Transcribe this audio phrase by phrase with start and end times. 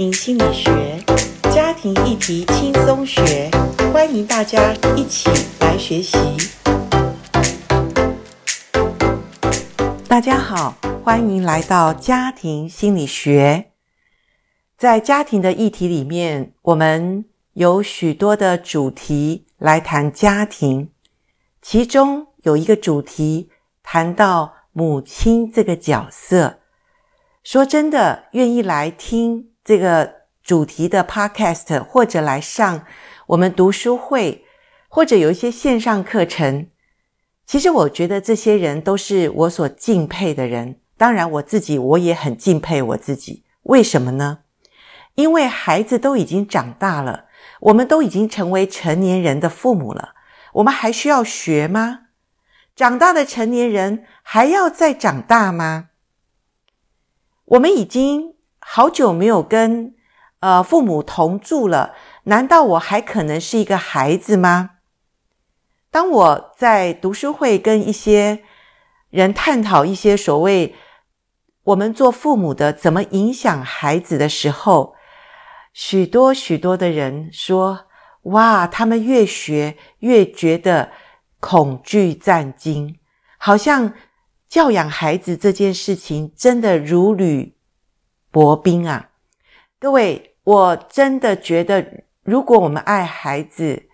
[0.00, 1.04] 心理学，
[1.52, 3.50] 家庭议题轻松学，
[3.92, 5.28] 欢迎大家一起
[5.60, 6.16] 来学习。
[10.08, 10.74] 大家好，
[11.04, 13.72] 欢迎来到家庭心理学。
[14.78, 20.88] 在家庭的议题里面，我们有许多的主题来谈家庭，
[21.60, 23.50] 其中有一个主题
[23.82, 26.60] 谈到母亲这个角色。
[27.42, 32.84] 说真的，愿意来听这个主题的 podcast，或者来上
[33.28, 34.44] 我们读书会，
[34.88, 36.68] 或者有一些线上课程，
[37.46, 40.80] 其实我觉得这些人都是我所敬佩的人。
[40.96, 43.44] 当然，我自己我也很敬佩我自己。
[43.64, 44.40] 为什么呢？
[45.14, 47.26] 因为孩子都已经长大了，
[47.60, 50.14] 我们都已经成为成年人的父母了，
[50.54, 52.06] 我们还需要学吗？
[52.76, 55.88] 长大的成年人还要再长大吗？
[57.44, 59.94] 我们已经好久没有跟
[60.38, 64.70] 呃父母同住了，难道我还可能是一个孩子吗？
[65.90, 68.44] 当我在读书会跟一些
[69.10, 70.74] 人探讨一些所谓
[71.64, 74.94] 我们做父母的怎么影响孩子的时候，
[75.72, 77.86] 许多许多的人说
[78.32, 80.92] ：“哇，他们越学越觉得
[81.40, 82.98] 恐惧战惊，
[83.38, 83.92] 好像。”
[84.50, 87.56] 教养孩子这件事情真的如履
[88.30, 89.10] 薄冰啊！
[89.78, 93.88] 各位，我真的觉得，如果我们爱孩子，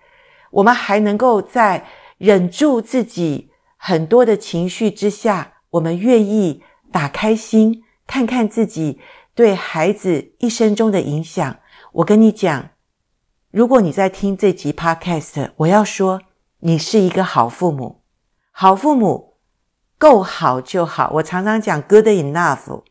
[0.51, 1.87] 我们还能够在
[2.19, 6.62] 忍住自己很多的情绪之下，我们愿意
[6.93, 9.01] 打开心，看看自己
[9.34, 11.56] 对孩子一生中的影响。
[11.93, 12.71] 我跟你讲，
[13.50, 16.21] 如果你在听这集 Podcast，我要说，
[16.61, 18.03] 你是一个好父母，
[18.50, 19.34] 好父母。
[19.98, 22.83] 够好就好，我常常讲 good enough，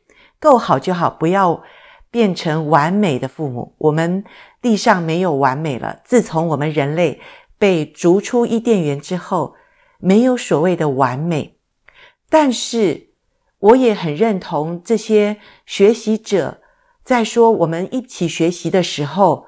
[0.46, 1.64] 够好就好，不要
[2.12, 3.74] 变成完美的父母。
[3.80, 4.24] 我们
[4.62, 7.20] 地上没有完美了，自从我们人类
[7.58, 9.56] 被逐出伊甸园之后，
[9.98, 11.58] 没有所谓的完美。
[12.30, 13.08] 但是
[13.58, 16.62] 我也很认同这些学习者
[17.04, 19.48] 在说，我们一起学习的时候，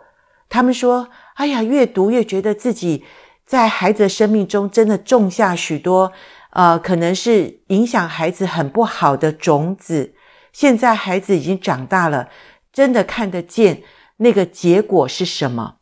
[0.49, 3.05] 他们说：“哎呀，越读越觉得自己
[3.45, 6.11] 在孩子的生命中真的种下许多。”
[6.57, 10.15] 呃，可能是影响孩子很不好的种子。
[10.57, 12.29] 现在孩子已经长大了，
[12.73, 13.83] 真的看得见
[14.15, 15.75] 那个结果是什么？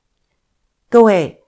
[0.90, 1.46] 各位，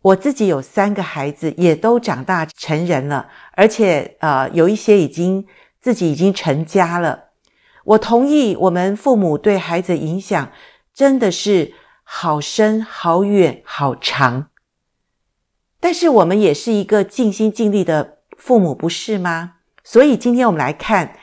[0.00, 5.46] 我自己有三个孩子，也都长大成人了，而且呃，有一些已经
[5.82, 7.24] 自己已经成家了。
[7.84, 10.50] 我同意，我们父母对孩子影响
[10.94, 14.48] 真的是好深、好远、好长。
[15.78, 18.20] 但是我们也是一个尽心尽力的。
[18.38, 19.56] 父母不是吗？
[19.84, 21.18] 所以今天我们来看，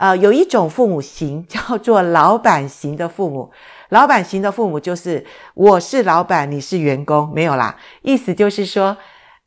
[0.00, 3.52] 呃，有一种父母型 叫做老板型的父母。
[3.90, 7.76] 老板型的父母就是我是老板，你是员工，没有啦。
[8.00, 8.96] 意思就是说，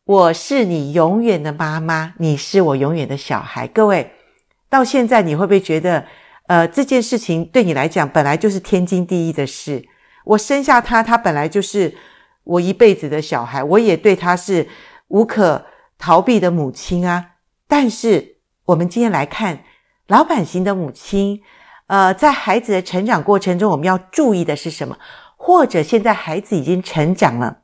[0.05, 3.67] 我是你永远的妈妈，你是我永远的小孩。
[3.67, 4.11] 各位，
[4.69, 6.05] 到现在你会不会觉得，
[6.45, 9.83] 呃，这件事情对你来讲本来就是天经地义的事？
[10.25, 11.95] 我生下他，他本来就是
[12.43, 14.67] 我一辈子的小孩，我也对他是
[15.07, 15.65] 无可。
[15.99, 17.35] 逃避的母亲啊，
[17.65, 19.63] 但是我们今天来看
[20.13, 21.41] 老板型的母亲，
[21.87, 24.95] 呃，在孩子的成长过程中，我们要注意的是什么？
[25.35, 27.61] 或者现在孩子已经成长了，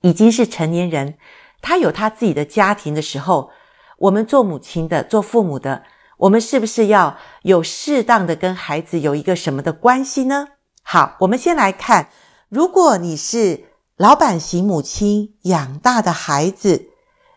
[0.00, 1.16] 已经是成年人，
[1.60, 3.52] 他有他自己的家庭的时候，
[3.98, 5.84] 我们做母亲的、做父母的，
[6.18, 10.48] 我们是不是要有适当的跟孩子有一个什么的关系呢？
[10.82, 12.08] 好，我们先来看，
[12.48, 16.88] 如果你是老板型母亲养大的孩子。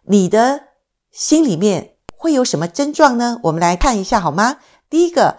[0.07, 0.65] 你的
[1.11, 1.94] 心里面
[2.25, 3.39] 会有什么症状呢？
[3.43, 4.57] 我们来看一下好吗？
[4.89, 5.37] 第一个，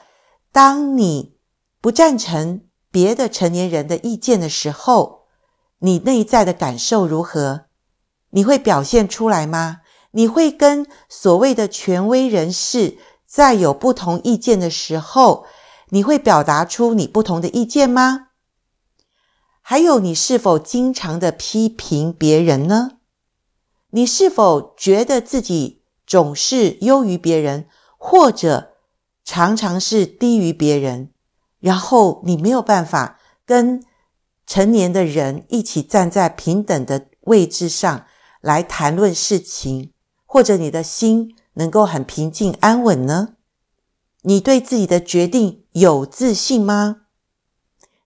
[0.52, 1.36] 当你
[1.80, 2.60] 不赞成
[2.92, 5.22] 别的成年人的意见的时候，
[5.80, 7.64] 你内在的感受如何？
[8.30, 9.78] 你会表现出来吗？
[10.12, 15.44] 你会跟所谓的权威人士在有不同意见的时候，
[15.88, 18.28] 你会表达出你不同的意见吗？
[19.61, 22.93] 还有，你是否经常的批评别人呢？
[23.90, 25.75] 你是否觉得自己
[26.06, 27.69] 总是优于别人，
[27.99, 28.75] 或者
[29.25, 31.11] 常常是低于别人？
[31.58, 33.85] 然后你没有办法跟
[34.47, 38.06] 成年的人一起站在平等的位置上
[38.41, 39.93] 来谈论事情，
[40.25, 43.31] 或者你的心能够很平静安稳呢？
[44.23, 47.02] 你对自己的决定有自信吗？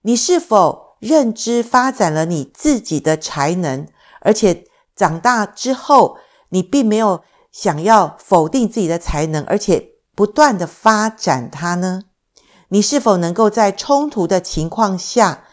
[0.01, 3.87] 你是否认知发展了你自己的才能，
[4.21, 4.65] 而且，
[4.95, 6.17] 长大之后，
[6.49, 12.03] 你并没有想要否定自己的才能，而且不断的发展它呢？
[12.69, 15.43] 你是否能够在冲突的情况下，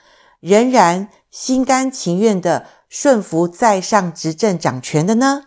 [0.41, 5.43] 仍然心甘情愿地顺服在上执政掌权的呢？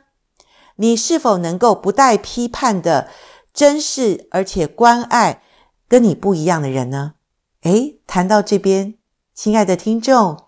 [0.75, 3.09] 你是否能够不带批判的
[3.53, 5.41] 珍视而且关爱
[5.87, 7.13] 跟你不一样的人呢？
[7.61, 8.95] 诶，谈到这边，
[9.33, 10.47] 亲爱的听众，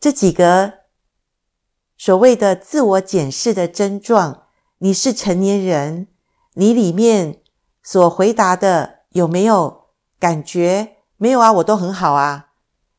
[0.00, 0.74] 这几个
[1.98, 4.41] 所谓的自我检视的症状，
[4.84, 6.08] 你是成年人，
[6.54, 7.36] 你里面
[7.84, 9.84] 所回答的有没有
[10.18, 10.96] 感觉？
[11.16, 12.48] 没有啊，我都很好啊，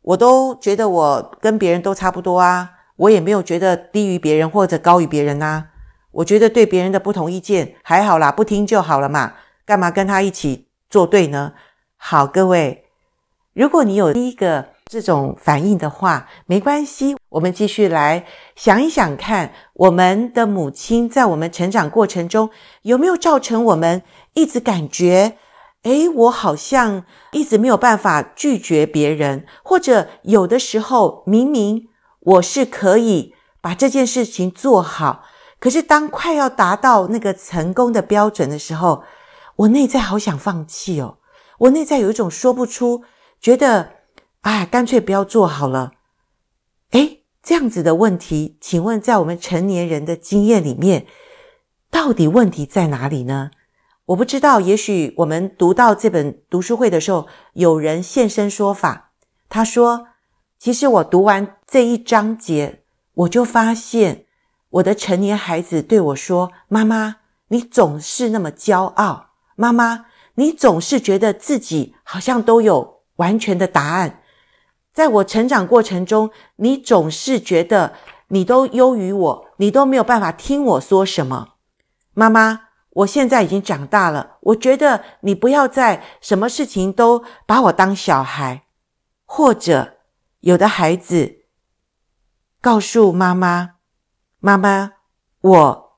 [0.01, 5.65] 我都觉得我跟别人都差不多啊，我也没有觉得低于别人或者高于别人呐。
[6.11, 9.33] 我觉得对别人的不同意见还好啦，不听就好了嘛，
[9.65, 11.51] 干嘛跟他一起作对呢？
[11.97, 12.85] 好，各位，
[13.51, 22.51] 如果你有第一个这种反应的话，没关系，我们继续来想一想看，我们的母亲在我们成长过程中
[22.83, 24.03] 有没有造成我们
[24.35, 25.39] 一直感觉，
[25.81, 31.87] 诶，我好像一直没有办法拒绝别人，或者有的时候明明
[32.19, 35.23] 我是可以把这件事情做好。
[35.59, 39.01] 可是，当快要达到那个成功的标准的时候，
[39.55, 41.17] 我内在好想放弃哦。
[41.57, 43.03] 我内在有一种说不出，
[43.39, 44.02] 觉得，
[44.43, 45.91] 哎，干脆不要做好了。
[46.91, 51.05] 诶，这样子的问题，请问，在我们成年人的经验里面，
[51.89, 53.51] 到底问题在哪里呢？
[54.07, 54.59] 我不知道。
[54.59, 59.11] 也许我们读到这本读书会的时候，有人现身说法，
[59.47, 60.07] 他说
[60.59, 64.25] ：“其实我读完这一章节，我就发现。”
[64.71, 67.17] 我的成年孩子对我说：“妈妈，
[67.49, 69.27] 你总是那么骄傲。
[69.55, 74.21] 妈妈，你总是觉得自己好像都有完全的答案。
[74.93, 77.93] 在我成长过程中，你总是觉得
[78.27, 81.55] 你都优于我，你都没有办法听我说什么。
[82.13, 88.67] 妈妈，我现在已经长大了，我觉得你不要再什么事情都把我当小孩。
[89.25, 89.97] 或者，
[90.41, 91.39] 有的孩子
[92.61, 93.71] 告诉妈妈。”
[94.39, 94.91] 妈妈，
[95.41, 95.97] 我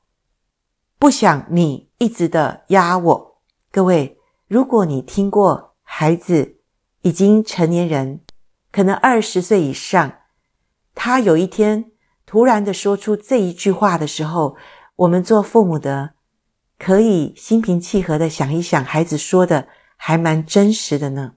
[0.98, 3.42] 不想你一直的压我。
[3.72, 6.60] 各位，如果你听过孩子
[7.02, 8.22] 已经成年人，
[8.76, 10.12] 可能二十岁以上，
[10.94, 11.92] 他有一天
[12.26, 14.58] 突然的说出这一句话的时候，
[14.98, 16.16] 我们做父母的
[16.78, 21.36] 可以心平气和的想一想，孩子说的还蛮真实的呢。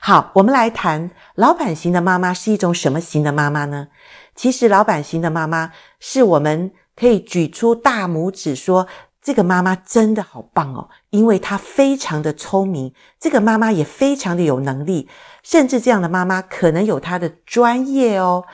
[0.00, 3.88] 好，我们来谈老板型的妈妈是一种什么型的妈妈呢？
[4.34, 8.88] 其实，老板型的妈妈是我们可以举出大拇指说，
[9.22, 15.08] 这个妈妈真的好棒哦，因为她非常的聪明，这个妈妈也非常的有能力，
[15.42, 18.44] 甚至这样的妈妈可能有她的专业哦，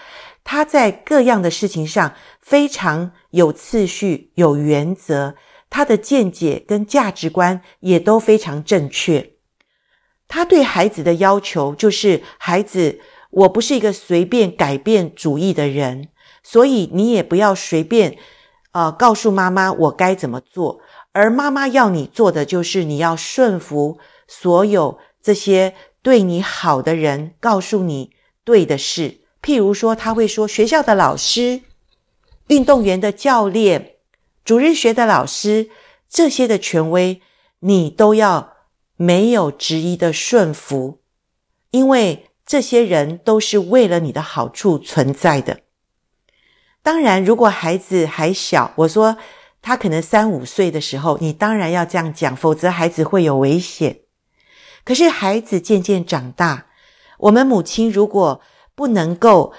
[0.43, 5.35] 她在各样的事情上非常有次序、有原则，
[5.71, 9.33] 她的见解跟价值观也都非常正确。
[10.27, 13.01] 她对孩子的要求就是孩子。
[13.31, 16.09] 我不是一个随便改变主意的人，
[16.43, 18.17] 所以你也不要随便，
[18.77, 20.81] 呃，告诉妈妈我该怎么做。
[21.13, 28.11] 而妈妈要你做的就是你要顺服所有这些对你好的人告诉你
[28.45, 29.23] 对的事。
[29.41, 31.63] 譬如说，他会说学校的老师、
[32.49, 33.93] 运动员的教练、
[34.45, 35.71] 主日学的老师
[36.11, 37.23] 这些的权威，
[37.61, 38.53] 你都要
[38.97, 41.01] 没有质疑的顺服，
[41.71, 42.25] 因为。
[42.49, 45.63] 这些人都是为了你的好处存在的。
[46.87, 49.17] 当然，如果孩子还小，我说
[49.61, 54.03] 他可能三五岁的时候，你当然要这样讲，否则孩子会有危险。
[54.85, 56.67] 可是孩子渐渐长大，
[57.19, 58.41] 我们母亲如果
[58.77, 59.53] 不能够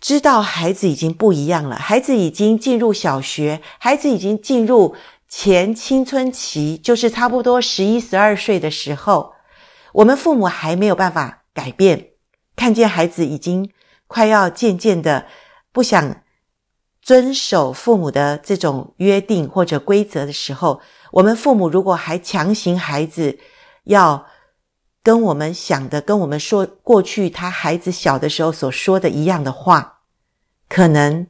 [0.00, 4.96] 知道孩子已经不一样了，孩子已经进入小学，孩子已经进入
[5.28, 9.34] 前青春期，就是差不多十一、十二岁的时候，
[9.92, 11.44] 我们父母还没有办法。
[11.54, 12.08] 改变，
[12.56, 13.70] 看见孩子已经
[14.08, 15.26] 快要渐渐的
[15.70, 16.21] 不想
[17.02, 20.80] 遵守父母的这种约定或者规则的时候，
[21.10, 23.38] 我们父母如果还强行孩子
[23.84, 24.24] 要
[25.02, 30.00] 跟我们想的、跟我们说过去他孩子小的时候所说的一样的话，
[30.68, 31.26] 可能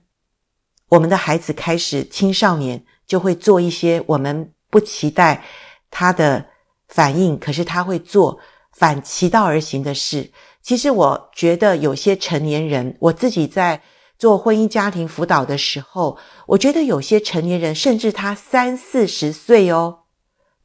[0.91, 5.43] 我们的孩子开始青少年就会做一些我们不期待
[5.91, 6.45] 他的
[6.87, 8.39] 反应，可是他会做。
[8.75, 13.83] 反其道而行的事，其实我觉得有些成年人，我自己在
[14.23, 20.03] 做婚姻家庭辅导的时候，我觉得有些成年人，甚至他三四十岁哦，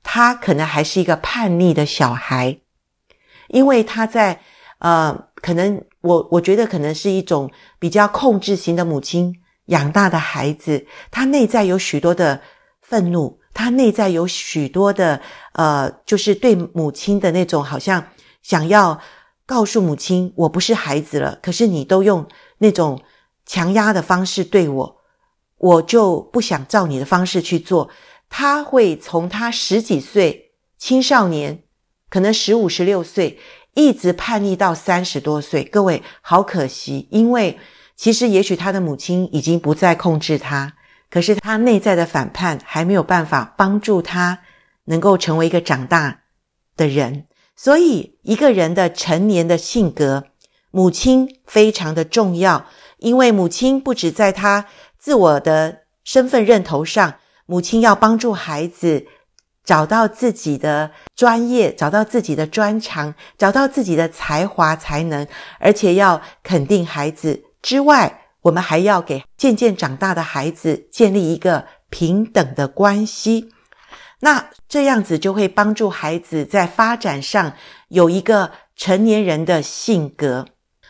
[0.04, 2.60] 他可能还是一个叛逆的小孩，
[3.48, 4.42] 因为他在
[4.78, 7.50] 呃，可能我我觉得可能是一种
[7.80, 9.34] 比较控制型的母亲
[9.66, 12.40] 养大的孩子，他内在有许多的
[12.80, 13.40] 愤怒。
[13.56, 15.20] 他内在有许多的，
[15.54, 18.10] 呃，就是对母亲的那种好像
[18.44, 19.02] 想要
[19.48, 22.28] 告诉母亲，我不是孩子了，可是你都用
[22.60, 23.02] 那种
[23.48, 24.98] 强压的方式对我，
[25.58, 27.90] 我就不想照你的方式去做。
[28.30, 31.64] 他会从他十几岁青少年，
[32.10, 33.40] 可能十五、十六岁，
[33.74, 35.64] 一直叛逆到三十多岁。
[35.64, 37.58] 各位，好可惜，因为
[37.96, 40.74] 其实也许他的母亲已经不再控制他，
[41.10, 44.40] 可是他内在的反叛还没有办法帮助他
[44.84, 46.20] 能够成为一个长大
[46.76, 47.28] 的人。
[47.56, 50.26] 所以，一个人的成年的性格，
[50.70, 54.66] 母亲非常的重要，因为母亲不只在他
[54.98, 57.16] 自我的身份认同上。
[57.50, 59.06] 母亲要帮助孩子
[59.64, 65.26] 找到自己的专业，找到自己的专长，找到自己的才华才能，
[65.58, 73.50] 而且要肯定孩子之外，我们还要给渐渐长大的孩子建立一个平等的关系。
[74.20, 77.54] 那这样子就会帮助孩子在发展上
[77.88, 80.48] 有一个成年人的性格。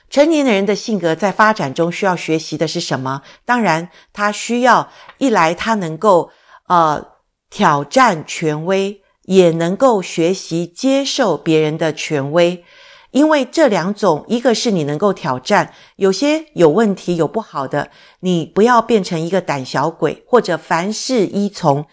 [0.10, 3.22] 成年人的性格在发展中需要学习的是什么？
[3.46, 6.32] 当然，他需要一来他能够。
[6.70, 7.14] 呃，
[7.50, 12.66] 挑战权威，也能够学习接受别人的权威，
[13.12, 21.86] 因为这两种，一个是你能够挑战，有些有问题、有不好的，你不要变成一个胆小鬼，或者凡事依从、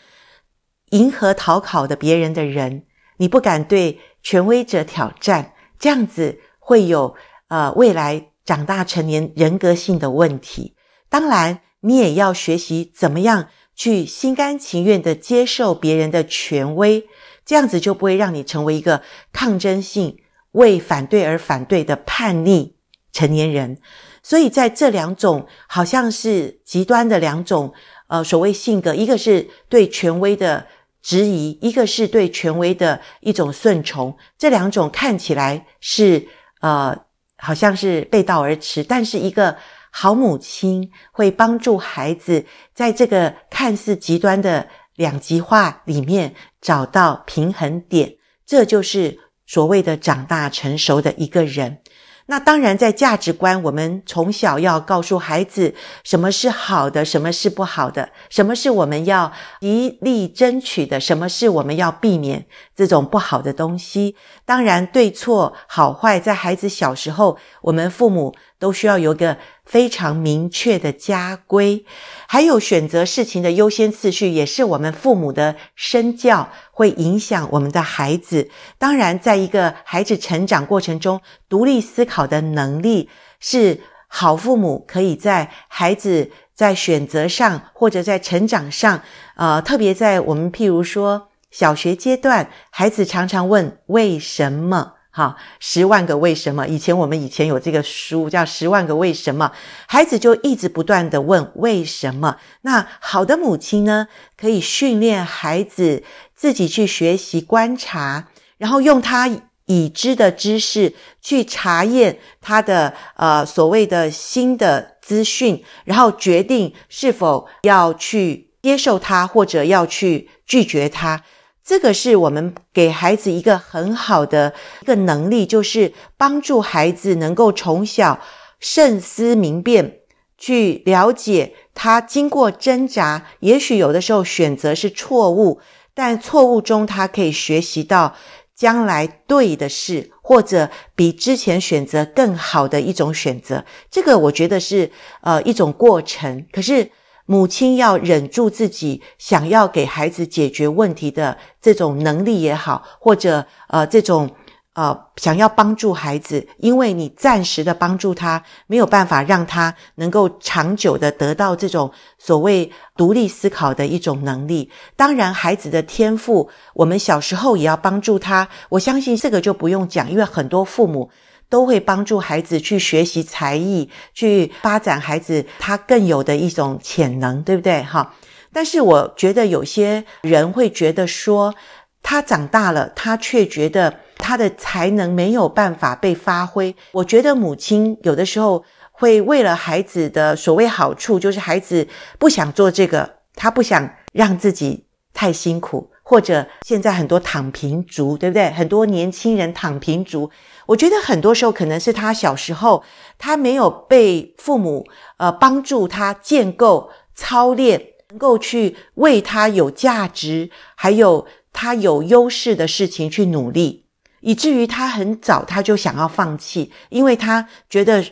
[0.90, 2.87] 迎合讨好的别人的人，
[3.18, 7.14] 你不敢对权威者挑战，这样子会有
[7.54, 8.08] 呃未来
[8.44, 10.75] 长大成年人格性的问题。
[11.08, 13.49] 当然，你也要学习怎么样。
[13.76, 17.08] 去心甘情愿地接受别人的权威，
[17.44, 20.16] 这样子就不会让你成为一个抗争性、
[20.52, 22.76] 为反对而反对的叛逆
[23.12, 23.78] 成年人。
[24.23, 27.75] 所以在这两种好像是极端的两种，
[28.06, 30.68] 呃，所谓性格，一个是对权威的
[31.02, 34.16] 质疑，一个是对权威的一种顺从。
[34.38, 36.28] 这两种看起来是
[36.61, 36.96] 呃，
[37.37, 39.57] 好像是背道而驰，但是一个。
[39.97, 51.79] 好母亲会帮助孩子在这个看似极端的两极化里面找到平衡点，这就是所谓的长大成熟的一个人。
[52.26, 64.16] 那当然，在价值观，我们从小要告诉孩子什么是好的，什么是不好的，什么是我们要极力争取的，什么是我们要避免这种不好的东西。
[64.47, 71.85] 当然，对错好坏，在孩子小时候，我们父母都需要有个非常明确的家规，
[72.26, 78.50] 还有选择事情的优先次序，也是我们父母的身教，会影响我们的孩子。
[78.78, 83.09] 当然，在一个孩子成长过程中，独立思考的能力
[83.40, 89.02] 是好父母可以在孩子在选择上或者在成长上，
[89.37, 94.93] 呃，特别在我们譬如说小学阶段，孩子常常问为什么。
[95.16, 96.66] 好，十万个为什么？
[96.66, 99.52] 以前我们以前有这个书叫《十万个为什么》，
[99.87, 102.38] 孩子就一直不断地问为什么。
[102.62, 106.02] 那好的母亲呢，可以训练孩子
[106.35, 108.26] 自己去学习观察，
[108.59, 109.30] 然后用他
[109.66, 110.92] 已知的知识
[111.23, 121.23] 去查验他的呃所谓的新的资讯，然后决定是否要去接受他，或者要去拒绝他。
[121.64, 124.52] 这个是我们给孩子一个很好的
[124.83, 128.21] 一个能力，就是帮助孩子能够从小
[128.61, 130.00] 慎思明辨，
[130.37, 135.59] 去了解他经过挣扎，也许有的时候选择是错误，
[135.94, 138.14] 但错误中他可以学习到
[138.54, 143.64] 将来对的事，或者比之前选择更好的一种选择。
[143.90, 144.90] 这个我觉得是
[145.23, 146.90] 呃一种过程，可是。
[147.26, 154.31] 母亲要忍住自己想要给孩子解决问题的这种能力也好，或者呃这种
[154.75, 164.71] 呃想要帮助孩子，因为你暂时的帮助他，没有办法让他能够长久的得到这种所谓独立思考的一种能力。
[164.95, 168.49] 当然，孩子的天赋，我们小时候也要帮助他。
[168.69, 171.11] 我相信这个就不用讲，因为很多父母。
[171.54, 177.80] 都会帮助孩子去学习才艺，去发展孩子他更有的一种潜能，对不对？
[177.84, 178.12] 哈，
[178.52, 181.54] 但是我觉得有些人会觉得说，
[182.02, 186.75] 他长大了，他却觉得他的才能没有办法被发挥。
[186.90, 191.87] 我觉得母亲有的时候会为了孩子的所谓好处，就是孩子
[192.18, 198.50] 不想做这个，他不想让自己太辛苦，或者现在很多躺平族，对不对？
[198.50, 200.30] 很多年轻人躺平族。
[200.66, 202.84] 我觉得很多时候可能是他小时候
[203.18, 207.80] 他没有被父母呃帮助他建构操练，
[208.11, 213.87] 能够去为他有价值还有他有优势的事情去努力。
[214.20, 218.02] 以至于他很早他就想要放弃，因为他觉得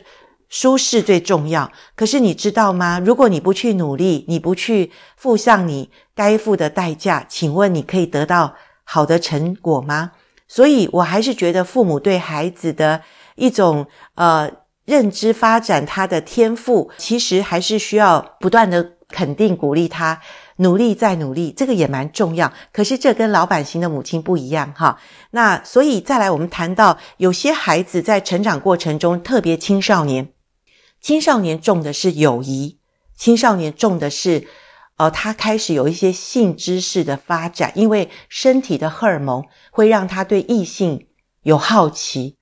[0.53, 1.71] 舒适最重要。
[1.95, 3.01] 可是你知道吗？
[3.03, 10.11] 如果你不去努力，你不去付上你该付的代价，请问你可以得到好的成果吗？
[10.47, 13.01] 所以我还是觉得父母对孩子的
[13.35, 14.47] 一种呃
[14.85, 20.21] 认知发展，他的天赋，其实还是需要不断的肯定鼓励他。
[20.57, 22.53] 努力再努力，这个也蛮重要。
[22.71, 24.99] 可是这跟老板型的母亲不一样哈。
[25.31, 30.29] 那所以再来，我们谈到有些孩子在成长过程中，特别青少年，
[31.03, 32.79] 青少年重的是友谊，
[33.13, 34.47] 青少年重的是，
[34.95, 41.07] 呃，他开始有一些性知识的发展，因为身体的荷尔蒙会让他对异性
[41.41, 42.37] 有好奇。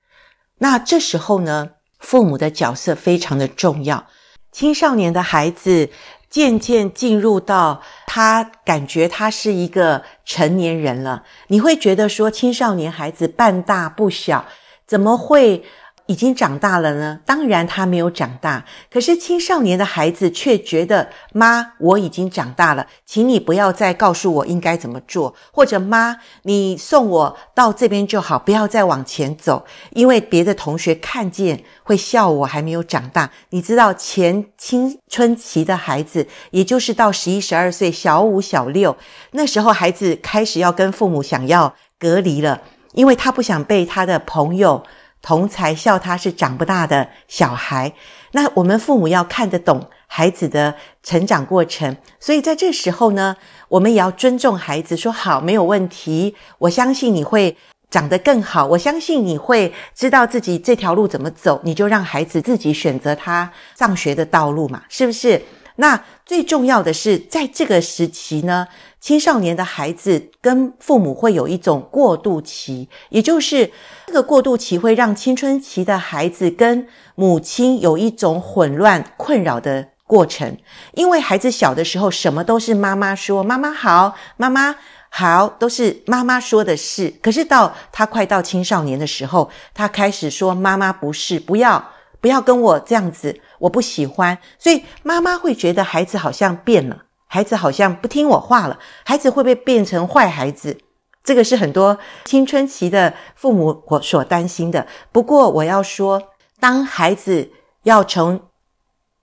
[0.58, 4.06] 那这时候呢，父母的角色非常的重要。
[4.52, 5.90] 青少年的孩子。
[6.32, 14.46] 渐渐进入到他感觉他是一个成年人了，你会觉得说青少年孩子半大不小，
[14.86, 15.62] 怎么会？
[16.06, 17.20] 已经长大了呢？
[17.24, 33.30] 当然他没有长大，可是青少年的孩子却觉得妈，我已经长大了，请你不要再告诉我应该怎么做，或者妈，你送我到这边就好，不要再往前走，因为别的同学看见会笑我还没有长大。
[33.50, 38.96] 你知道前青春期的孩子，也就是到十一、十二岁，小五、小六，
[39.30, 42.60] 那时候孩子开始要跟父母想要隔离了，
[42.92, 44.82] 因为他不想被他的朋友。
[45.22, 47.92] 同才笑他是长不大的小孩，
[48.32, 53.36] 那我们父母要看得懂孩子的成长过程，所以在这时候呢，
[53.68, 57.56] 我们也要尊重孩子，说好，没有问题，我相信你会
[57.88, 65.40] 长得更好，我相信你会知道自己这条路怎么走，你就让孩子自己选择他上学的道路嘛，是不是？
[65.76, 68.66] 那最重要的是，在这个时期呢，
[69.02, 73.68] 青少年的孩子跟父母会有一种过渡期，也就是
[74.06, 80.56] 这个过渡期会让青春期的孩子跟母亲有一种混乱、困扰的过程。
[80.94, 84.76] 因为孩子小的时候，什么都是妈妈说，妈妈好，妈妈
[85.10, 87.12] 好，都是妈妈说的事。
[87.20, 91.90] 可是到他快到青少年的时候，他开始说妈妈不是，不要。
[92.20, 94.38] 不要跟我这样子，我不喜欢。
[94.56, 97.02] 所以妈妈会觉得孩子好像变了，
[97.34, 100.76] 孩子好像不听我话了，孩子会不会变成坏孩子？
[101.24, 104.86] 这个是很多青春期的父母我所担心的。
[105.12, 106.22] 不过我要说，
[106.60, 107.50] 当孩子
[107.84, 108.38] 要从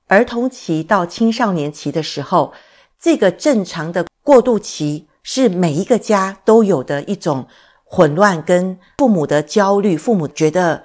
[0.07, 2.51] 儿童期到青少年期的时候，
[2.99, 7.45] 这个正常的过渡期是每一个家都有的一种
[7.83, 10.83] 混乱跟父母的焦虑，父母觉得。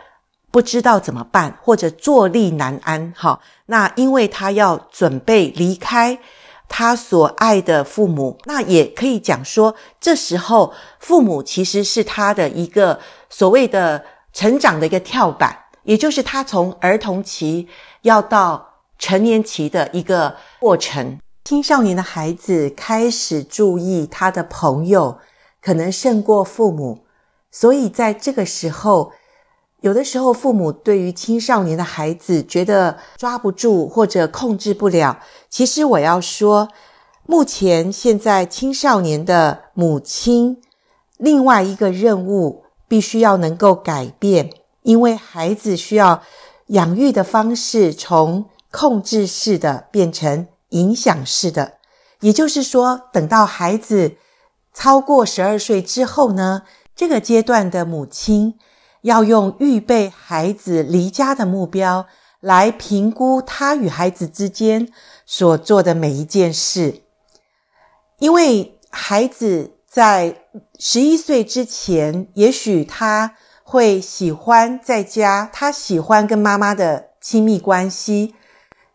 [0.50, 6.16] 不知道怎么办，或者坐立难安，好，那因为他要准备离开
[6.68, 12.98] 他所爱的父母，那也可以讲说，这时候父母其实是他的一个
[13.30, 17.68] 所谓的成长的一个跳板，也就是他从儿童期
[18.02, 21.18] 要到成年期的一个过程。
[21.44, 25.18] 青少年的孩子开始注意他的朋友，
[25.62, 27.04] 可能胜过父母，
[27.50, 29.12] 所以在这个时候。
[29.84, 35.18] 有的时候，父母对于青少年的孩子觉得抓不住或者控制不了。
[35.50, 36.70] 其实我要说，
[37.26, 40.62] 目前现在青少年的母亲，
[41.18, 46.22] 另外一个任务必须要能够改变，因为孩子需要
[46.68, 51.74] 养育的方式从控制式的变成影响式的。
[52.20, 54.16] 也就是说，等到孩子
[54.72, 56.62] 超过十二岁之后呢，
[56.96, 58.54] 这个阶段的母亲。
[59.04, 62.06] 要用预备孩子离家的目标
[62.40, 64.88] 来评估他与孩子之间
[65.26, 67.02] 所做的每一件事，
[68.18, 70.46] 因为孩子在
[70.78, 78.34] 十一岁之前，也许他会喜欢在家，他喜欢跟妈妈的亲密关系。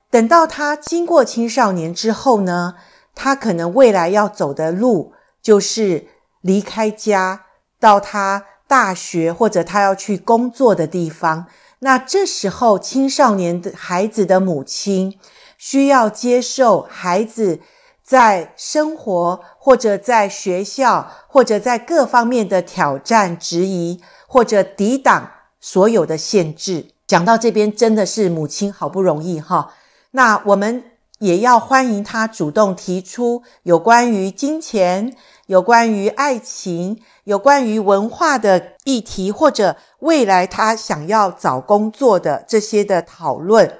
[0.09, 2.73] 等到他经过青少年之后呢，
[3.13, 6.07] 他可能未来要走的路就是
[6.41, 7.45] 离开家，
[7.79, 8.45] 到他。
[8.69, 11.47] 大学或者他要去工作的地方，
[11.79, 15.17] 那这时候青少年的孩子的母亲
[15.57, 17.59] 需要接受孩子
[18.03, 26.89] 在生活或者在学校或者在各方面的挑战、质疑或者抵挡所有的限制。
[27.07, 29.73] 讲到这边，真的是母亲好不容易哈。
[30.11, 30.83] 那我们
[31.17, 35.15] 也要欢迎他主动提出有关于金钱、
[35.49, 37.01] 有关于爱情。
[37.25, 43.77] 有关于文化的议题，或者未来他想要找工作的这些的讨论，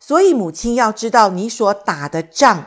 [0.00, 2.66] 所以母亲要知道你所打的仗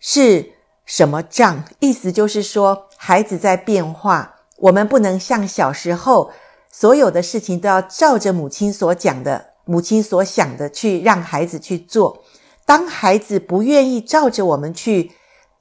[0.00, 0.52] 是
[0.86, 1.64] 什么仗。
[1.80, 6.30] 意思就是说，孩子在变化，我们不能像小时候
[6.72, 12.24] 所有的事情都要照着母亲所讲的、母亲所想的去让孩子去做。
[12.64, 15.12] 当孩子不愿意照着我们去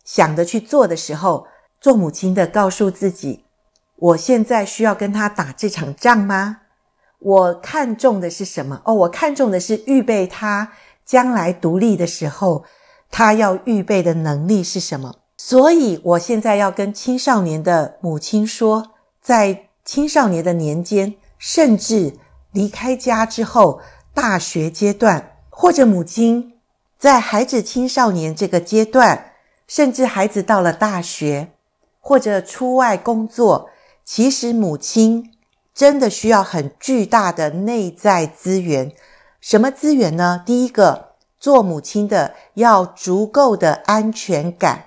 [0.06, 1.46] 想的去做的时候，
[1.80, 3.46] 做母亲的告诉自己：
[3.96, 6.62] 我现在需要跟他打这场仗吗？
[7.20, 8.82] 我看重的是什么？
[8.86, 10.72] 哦，我看重的是预备他
[11.06, 12.64] 将来独立的时候，
[13.10, 15.16] 他要预备的能力是什么？
[15.38, 22.18] 所以，我现在要跟青少年的母亲说，在青少年的年间，甚至
[22.52, 23.82] 离开家之后，
[24.14, 26.60] 大学阶段，或者母亲
[27.00, 29.34] 在孩子青少年这个阶段，
[29.68, 31.52] 甚至孩子到了大学，
[32.08, 33.70] 或者出外工作，
[34.06, 35.34] 其实母亲
[35.74, 38.94] 真的需要很巨大的内在资源。
[39.42, 40.42] 什么资源呢？
[40.46, 44.86] 第一个，做母亲的要足够的安全感。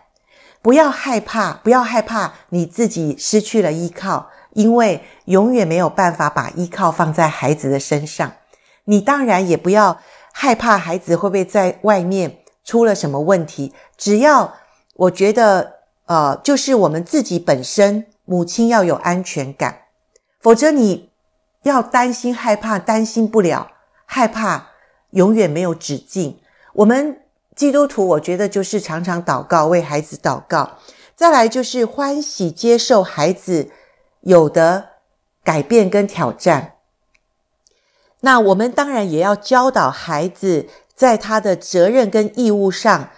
[0.62, 8.32] 不要害怕，不要害怕你自己失去了依靠，因为永远没有办法把依靠放在孩子的身上。
[8.84, 10.00] 你当然也不要
[10.32, 13.74] 害怕孩子会不会在外面出了什么问题。
[13.98, 14.54] 只要
[14.94, 15.79] 我觉得，
[16.10, 19.82] 呃，就是我们自己本身母亲要有安全感，
[20.40, 21.10] 否则你
[21.62, 23.70] 要担心、害怕、担心不了，
[24.06, 24.70] 害怕
[25.10, 26.40] 永远没有止境。
[26.74, 27.16] 我们。
[27.56, 30.78] 基督徒，我觉得就是常常祷告，为孩子祷告。
[31.14, 33.70] 再来就是欢喜接受孩子
[34.22, 34.90] 有的
[35.44, 36.76] 改变跟挑战。
[38.20, 43.10] 那我们当然也要教导孩子，在他的责任跟义务上，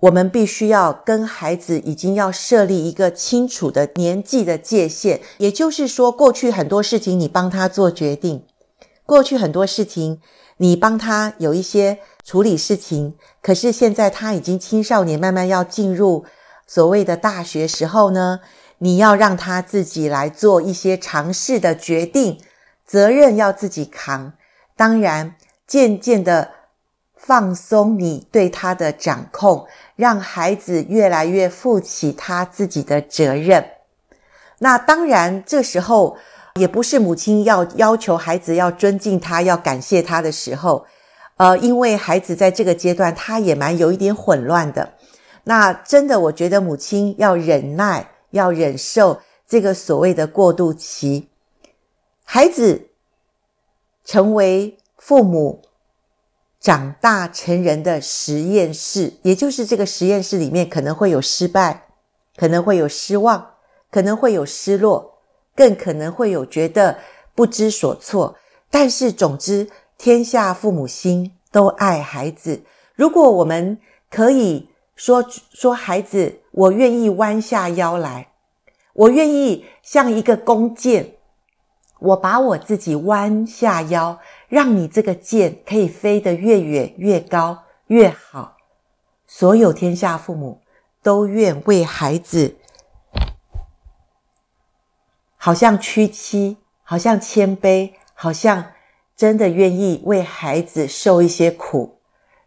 [0.00, 5.20] 我们必须要跟孩子已经要设立一个清楚的年纪的界限。
[5.38, 8.44] 也就是说，过去很多事情你帮他做决定，
[9.04, 10.20] 过去很多事情
[10.58, 11.98] 你帮他有一些。
[12.26, 16.24] 处理事情，可是现在他已经青少年，慢慢要进入
[16.66, 18.40] 所谓的大学时候呢，
[18.78, 22.40] 你要让他自己来做一些尝试的决定，
[22.84, 24.32] 责任要自己扛。
[24.76, 25.36] 当然，
[25.68, 26.50] 渐渐的
[27.14, 33.72] 放松你对他的掌控，让孩子越来越负起他自己的责任。
[34.58, 36.16] 那当然，这时候
[36.54, 40.86] 也不是母亲要要求孩子要尊敬他、要感谢他的时候。
[41.38, 44.94] 呃，因为孩子在这个阶段，他也蛮有一点混乱的。
[45.44, 51.28] 那真的，我觉得母亲要忍耐，要忍受这个所谓的过渡期。
[52.24, 52.88] 孩子
[54.02, 55.62] 成为父母
[56.66, 61.86] 长大成人的实验室，也就是这个实验室里面可能会有失败，
[62.34, 63.50] 可能会有失望，
[63.88, 65.20] 可能会有失落，
[65.54, 66.98] 更可能会有觉得
[67.36, 68.36] 不知所措。
[68.68, 69.70] 但是总之。
[69.96, 72.64] 天下父母心，都爱孩子。
[72.96, 73.78] 如果我们
[74.10, 75.24] 可以说
[75.54, 78.32] 说孩子，我愿意弯下腰来，
[78.92, 81.14] 我愿意像一个弓箭，
[81.98, 88.56] 我把我自己弯下腰，让你这个箭可以飞得越远越高越好。
[89.26, 90.60] 所有天下父母
[91.02, 92.56] 都愿为孩子，
[95.36, 98.72] 好像屈膝，好像谦卑，好像。
[99.16, 102.00] 真的愿意为孩子受一些苦，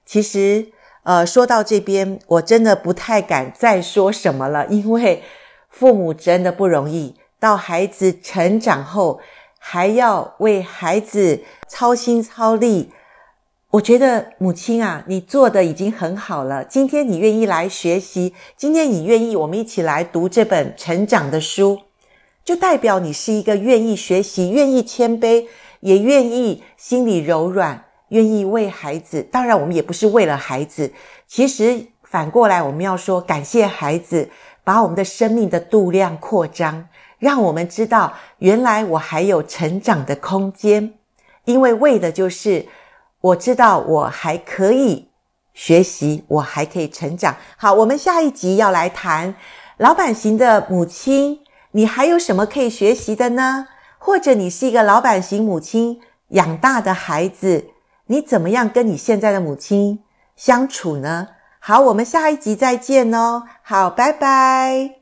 [0.06, 5.24] 其实，呃，说到这边，我真的不太敢再说什么了，因为
[5.68, 7.16] 父母真的不容易。
[7.40, 9.20] 到孩子成长后，
[9.60, 12.92] 还要为孩子操心操力。
[13.70, 16.66] 我觉得母亲啊，你做的已经很好了。
[16.66, 21.80] 今天你愿意来学习，今天你愿意我们一起来读这本成长的书，
[22.44, 25.46] 就代表你是一个愿意学习、愿意谦卑。
[25.82, 29.24] 也愿意心里柔软，愿意为孩子。
[29.24, 30.92] 当然，我们也不是为了孩子。
[31.26, 34.30] 其实反过来，我们要说感谢孩子，
[34.66, 40.96] 把我们的生命的度量扩张，让我们知道原来我还有成长的空间。
[41.46, 42.66] 因为为的就是
[43.22, 45.10] 我知道我还可以
[45.54, 47.36] 学习，我还可以成长。
[47.58, 49.36] 好，我们下一集要来谈
[49.78, 51.40] 老板型的母亲，
[51.72, 53.68] 你还有什么可以学习的呢？
[53.98, 57.72] 或者你是一个老板型母亲养大的孩子，
[58.06, 60.04] 你怎么样跟你现在的母亲
[60.36, 61.30] 相处呢？
[61.60, 63.44] 好，我们下一集再见哦。
[63.64, 64.99] 好，拜拜。